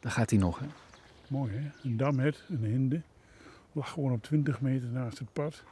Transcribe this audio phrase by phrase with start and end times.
[0.00, 0.66] Daar gaat hij nog, hè?
[1.28, 3.00] Mooi hè, een damhet, een hinde.
[3.72, 5.62] Lag gewoon op 20 meter naast het pad.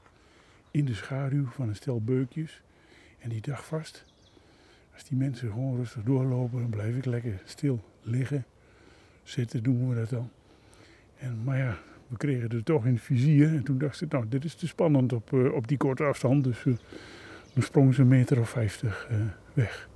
[0.71, 2.63] In de schaduw van een stel beukjes.
[3.19, 4.05] En die dacht vast,
[4.95, 8.45] als die mensen gewoon rustig doorlopen, dan blijf ik lekker stil liggen.
[9.23, 10.31] Zitten doen we dat dan.
[11.19, 13.49] En, maar ja, we kregen er toch in het vizier.
[13.49, 16.45] En toen dacht ik, nou, dit is te spannend op, eh, op die korte afstand.
[16.45, 16.77] Dus uh,
[17.53, 19.19] toen sprong ze een meter of 50 uh,
[19.53, 19.89] weg.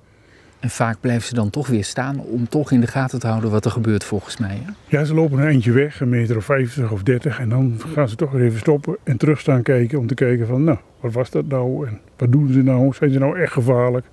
[0.61, 3.51] En vaak blijven ze dan toch weer staan om toch in de gaten te houden
[3.51, 4.63] wat er gebeurt volgens mij.
[4.65, 4.73] Hè?
[4.87, 7.39] Ja, ze lopen een eindje weg, een meter of 50 of 30.
[7.39, 10.47] En dan gaan ze toch weer even stoppen en terug staan kijken om te kijken
[10.47, 11.87] van, nou, wat was dat nou?
[11.87, 12.95] En wat doen ze nou?
[12.95, 14.07] Zijn ze nou echt gevaarlijk?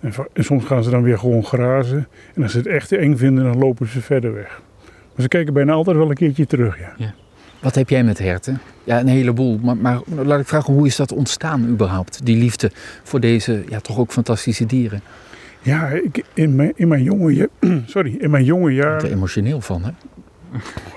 [0.00, 2.08] En, en soms gaan ze dan weer gewoon grazen.
[2.34, 4.62] En als ze het echt eng vinden, dan lopen ze verder weg.
[4.84, 6.94] Maar ze kijken bijna altijd wel een keertje terug, ja.
[6.96, 7.14] ja.
[7.60, 8.60] Wat heb jij met herten?
[8.84, 9.58] Ja, een heleboel.
[9.62, 12.26] Maar, maar, laat ik vragen, hoe is dat ontstaan überhaupt?
[12.26, 12.70] Die liefde
[13.02, 15.02] voor deze ja, toch ook fantastische dieren?
[15.64, 17.48] Ja, ik, in, mijn, in mijn jonge
[17.86, 19.04] sorry, in mijn jonge jaren...
[19.04, 19.90] er emotioneel van, hè?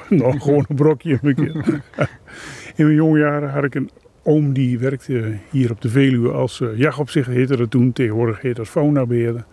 [0.16, 1.20] nou, gewoon een brokje.
[2.76, 3.90] in mijn jonge jaren had ik een
[4.24, 7.94] oom die werkte hier op de Veluwe als uh, jachtopzichter, heette dat toen.
[7.94, 9.46] Tegenwoordig heet dat faunabeheerder.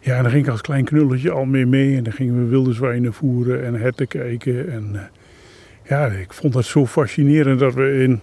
[0.00, 1.96] Ja, en dan ging ik als klein knulletje al mee mee.
[1.96, 4.72] En dan gingen we wilde zwijnen voeren en herten kijken.
[4.72, 5.00] En uh,
[5.88, 8.20] ja, ik vond dat zo fascinerend dat we in,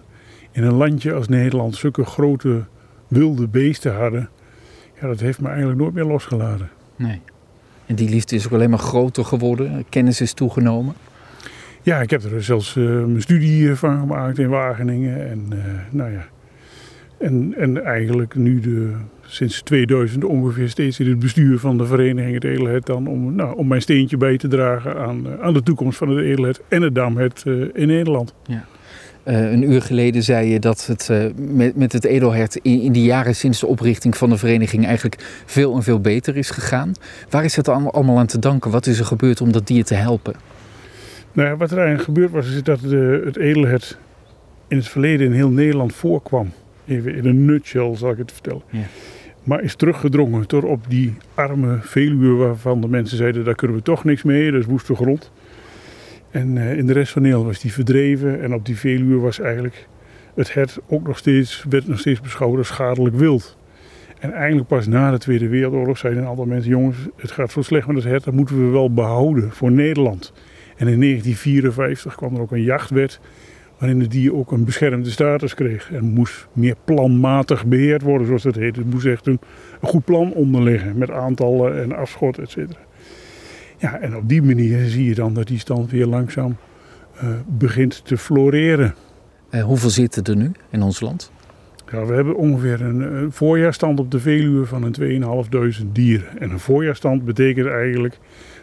[0.52, 2.64] in een landje als Nederland zulke grote
[3.08, 4.28] wilde beesten hadden.
[5.00, 6.68] Ja, dat heeft me eigenlijk nooit meer losgelaten.
[6.96, 7.20] Nee.
[7.86, 9.84] En die liefde is ook alleen maar groter geworden.
[9.88, 10.94] Kennis is toegenomen.
[11.82, 15.30] Ja, ik heb er zelfs uh, mijn studie van gemaakt in Wageningen.
[15.30, 15.58] En, uh,
[15.90, 16.26] nou ja.
[17.18, 18.92] en, en eigenlijk nu de,
[19.26, 23.56] sinds 2000 ongeveer steeds in het bestuur van de vereniging het Edelhet dan om, nou,
[23.56, 26.82] om mijn steentje bij te dragen aan, uh, aan de toekomst van het Edelhet en
[26.82, 28.34] het Damhet in Nederland.
[28.46, 28.64] Ja.
[29.34, 33.36] Een uur geleden zei je dat het met, met het edelhert in, in, die jaren
[33.36, 36.92] sinds de oprichting van de vereniging eigenlijk veel en veel beter is gegaan.
[37.30, 38.70] Waar is het allemaal aan te danken?
[38.70, 40.34] Wat is er gebeurd om dat dier te helpen?
[41.32, 43.98] Nou ja, wat er eigenlijk gebeurd was, is dat de, het edelhert
[44.68, 46.52] in het verleden in heel Nederland voorkwam.
[46.86, 48.62] Even in een nutshell zal ik het vertellen.
[48.70, 48.80] Ja.
[49.42, 53.82] Maar is teruggedrongen door op die arme Veluwe waarvan de mensen zeiden, daar kunnen we
[53.82, 55.30] toch niks mee, dat is woeste grond.
[56.36, 59.40] En uh, in de rest van Nederland was die verdreven en op die Veluwe was
[59.40, 59.88] eigenlijk
[60.34, 63.58] het hert ook nog steeds, werd nog steeds beschouwd als schadelijk wild.
[64.18, 67.62] En eigenlijk pas na de Tweede Wereldoorlog zeiden een aantal mensen, jongens, het gaat zo
[67.62, 70.32] slecht met het hert, dat moeten we wel behouden voor Nederland.
[70.76, 73.20] En in 1954 kwam er ook een jachtwet
[73.78, 75.92] waarin het dier ook een beschermde status kreeg.
[75.92, 78.76] En moest meer planmatig beheerd worden, zoals dat heet.
[78.76, 79.40] Het moest echt een,
[79.80, 82.85] een goed plan onderliggen met aantallen en afschot, et cetera.
[83.76, 86.56] Ja, en op die manier zie je dan dat die stand weer langzaam
[87.22, 88.94] uh, begint te floreren.
[89.50, 91.32] Uh, hoeveel zitten er nu in ons land?
[91.92, 95.22] Ja, we hebben ongeveer een, een voorjaarstand op de Veluwe van een
[95.80, 96.38] 2.500 dieren.
[96.38, 98.18] En een voorjaarstand betekent eigenlijk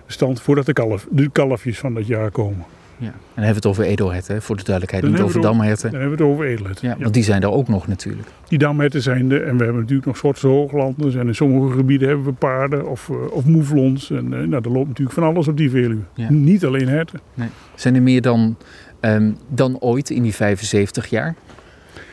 [0.05, 2.65] stand voordat de, kalf, de kalfjes van dat jaar komen.
[2.97, 3.07] Ja.
[3.07, 5.91] En dan hebben we het over edelherten, voor de duidelijkheid, niet over damherten.
[5.91, 6.87] Dan hebben we het over edelherten.
[6.87, 8.27] Ja, want die zijn er ook nog natuurlijk.
[8.47, 11.19] Die damherten zijn er en we hebben natuurlijk nog Schotse hooglanden.
[11.19, 14.11] En in sommige gebieden hebben we paarden of, uh, of moeflons.
[14.11, 16.01] En uh, nou, er loopt natuurlijk van alles op die Veluwe.
[16.13, 16.31] Ja.
[16.31, 17.19] Niet alleen herten.
[17.33, 17.49] Nee.
[17.75, 18.57] Zijn er meer dan,
[19.01, 21.35] um, dan ooit in die 75 jaar?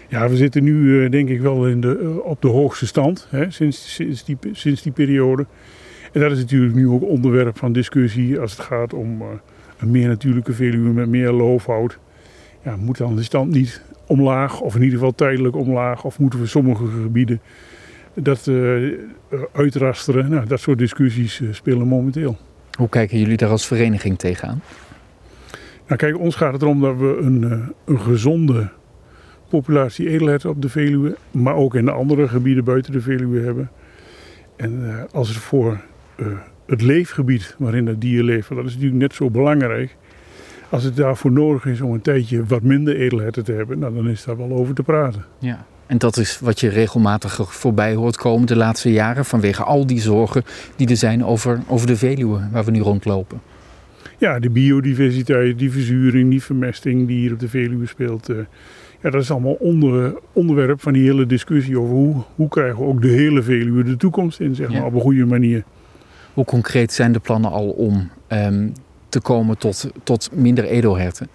[0.09, 3.51] Ja, we zitten nu uh, denk ik wel in de, op de hoogste stand hè,
[3.51, 5.47] sinds, sinds, die, sinds die periode.
[6.13, 9.23] En dat is natuurlijk nu ook onderwerp van discussie als het gaat om
[9.81, 11.99] een meer natuurlijke Veluwe met meer loofhout.
[12.65, 16.41] Ja, moet dan de stand niet omlaag, of in ieder geval tijdelijk omlaag, of moeten
[16.41, 17.41] we sommige gebieden
[18.15, 18.99] dat uh,
[19.53, 20.31] uitrasteren?
[20.31, 22.37] Nou, dat soort discussies uh, spelen momenteel.
[22.79, 24.63] Hoe kijken jullie daar als vereniging tegenaan?
[25.87, 28.69] Nou, kijk, ons gaat het erom dat we een, een gezonde
[29.49, 33.71] populatie edelherten op de Veluwe, maar ook in de andere gebieden buiten de Veluwe hebben.
[34.57, 35.81] En als het voor
[36.17, 36.27] uh,
[36.71, 38.49] het leefgebied waarin het dier leeft.
[38.49, 39.97] dat is natuurlijk net zo belangrijk.
[40.69, 44.09] Als het daarvoor nodig is om een tijdje wat minder edelherten te hebben, nou, dan
[44.09, 45.25] is daar wel over te praten.
[45.39, 45.67] Ja.
[45.87, 50.01] En dat is wat je regelmatig voorbij hoort komen de laatste jaren, vanwege al die
[50.01, 50.43] zorgen
[50.77, 53.41] die er zijn over, over de Veluwe, waar we nu rondlopen.
[54.19, 58.31] Ja, de biodiversiteit, die verzuring, die vermesting die hier op de Veluwe speelt.
[58.31, 58.37] Uh,
[59.03, 62.85] ja, dat is allemaal onder, onderwerp van die hele discussie over hoe, hoe krijgen we
[62.85, 65.65] ook de hele Veluwe de toekomst in, zeg maar, op een goede manier.
[66.35, 68.73] Hoe concreet zijn de plannen al om um,
[69.09, 71.29] te komen tot, tot minder edelherten?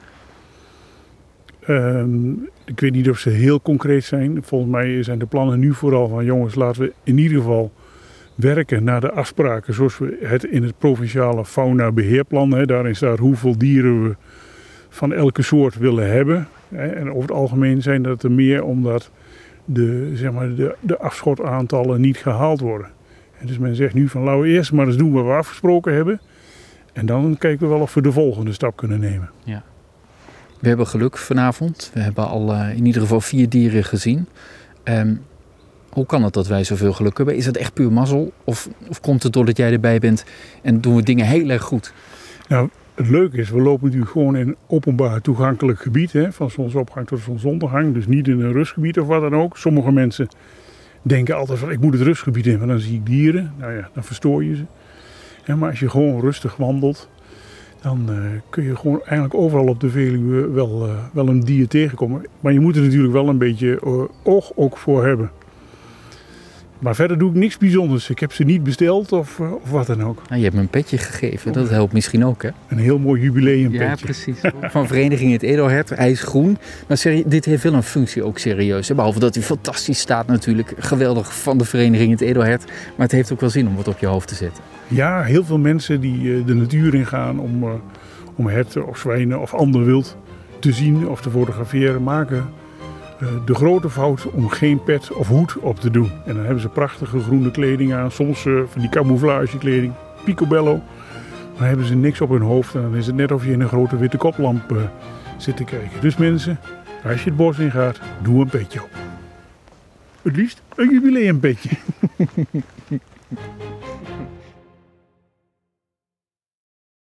[1.69, 4.43] Um, ik weet niet of ze heel concreet zijn.
[4.43, 7.71] Volgens mij zijn de plannen nu vooral van jongens, laten we in ieder geval
[8.35, 12.51] werken naar de afspraken zoals we het in het provinciale faunabeheerplan.
[12.51, 14.15] Hè, daarin staat hoeveel dieren we
[14.89, 16.47] van elke soort willen hebben.
[16.69, 19.11] En over het algemeen zijn dat er meer omdat
[19.65, 22.94] de, zeg maar, de, de niet gehaald worden.
[23.39, 25.93] En dus men zegt nu van laten we eerst maar eens doen wat we afgesproken
[25.93, 26.21] hebben.
[26.93, 29.29] En dan kijken we wel of we de volgende stap kunnen nemen.
[29.43, 29.63] Ja.
[30.59, 31.91] We hebben geluk vanavond.
[31.93, 34.27] We hebben al in ieder geval vier dieren gezien.
[34.83, 35.21] Um,
[35.95, 37.35] hoe kan het dat wij zoveel geluk hebben?
[37.35, 38.33] Is het echt puur mazzel?
[38.43, 40.25] Of, of komt het doordat jij erbij bent
[40.61, 41.93] en doen we dingen heel erg goed?
[42.47, 46.11] Nou, het leuke is, we lopen nu gewoon in openbaar toegankelijk gebied.
[46.13, 47.93] Hè, van zonsopgang tot zonsondergang.
[47.93, 49.57] Dus niet in een rustgebied of wat dan ook.
[49.57, 50.27] Sommige mensen
[51.07, 53.53] denken altijd van ik moet het rustgebied in, want dan zie ik dieren.
[53.57, 55.55] Nou ja, dan verstoor je ze.
[55.55, 57.09] maar als je gewoon rustig wandelt,
[57.81, 58.17] dan uh,
[58.49, 62.25] kun je gewoon eigenlijk overal op de Veluwe wel, uh, wel een dier tegenkomen.
[62.39, 65.31] Maar je moet er natuurlijk wel een beetje uh, oog ook voor hebben.
[66.85, 68.09] Maar verder doe ik niks bijzonders.
[68.09, 70.21] Ik heb ze niet besteld of, eh, of wat dan ook.
[70.27, 72.49] Nou, je hebt me een petje gegeven, dat helpt misschien ook hè?
[72.67, 73.85] Een heel mooi jubileumpetje.
[73.85, 74.37] Ja, precies.
[74.61, 76.57] Van Vereniging Het Edelhert, hij is groen.
[76.87, 78.87] Maar dit heeft wel een functie ook serieus.
[78.87, 80.73] Behalve dat hij fantastisch staat natuurlijk.
[80.77, 82.65] Geweldig van de Vereniging Het Edelhert.
[82.65, 84.63] Maar het heeft ook wel zin om wat op je hoofd te zetten.
[84.87, 87.69] Ja, heel veel mensen die eh, de natuur ingaan om, uh,
[88.35, 90.17] om herten of zwijnen of ander wild
[90.59, 92.43] te zien of te fotograferen, maken eh,
[93.45, 96.11] de grote fout om geen pet of hoed op te doen.
[96.25, 99.93] En dan hebben ze prachtige groene kleding aan, soms uh, van die camouflagekleding,
[100.23, 100.81] picobello.
[101.57, 103.61] Maar hebben ze niks op hun hoofd en dan is het net of je in
[103.61, 104.77] een grote witte koplamp uh,
[105.37, 106.01] zit te kijken.
[106.01, 106.59] Dus mensen,
[107.03, 108.89] als je het bos in gaat, doe een petje op.
[110.21, 111.69] Het liefst een jubileumpetje.